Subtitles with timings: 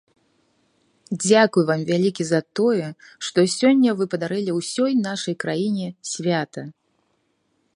[1.23, 2.87] Дзякуй вам вялікі за тое,
[3.27, 6.61] што сёння вы падарылі ўсёй нашай краіне свята.